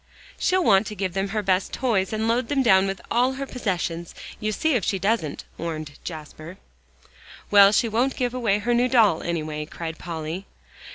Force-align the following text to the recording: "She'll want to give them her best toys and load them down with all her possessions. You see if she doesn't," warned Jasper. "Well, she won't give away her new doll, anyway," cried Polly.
"She'll 0.39 0.63
want 0.63 0.87
to 0.87 0.95
give 0.95 1.13
them 1.13 1.27
her 1.27 1.43
best 1.43 1.71
toys 1.71 2.11
and 2.11 2.27
load 2.27 2.47
them 2.47 2.63
down 2.63 2.87
with 2.87 2.99
all 3.11 3.33
her 3.33 3.45
possessions. 3.45 4.15
You 4.39 4.51
see 4.51 4.73
if 4.73 4.83
she 4.83 4.97
doesn't," 4.97 5.43
warned 5.59 5.99
Jasper. 6.03 6.57
"Well, 7.51 7.71
she 7.71 7.87
won't 7.87 8.15
give 8.15 8.33
away 8.33 8.57
her 8.57 8.73
new 8.73 8.87
doll, 8.89 9.21
anyway," 9.21 9.67
cried 9.67 9.99
Polly. 9.99 10.47